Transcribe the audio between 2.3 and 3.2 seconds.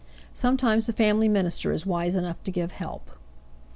to give help.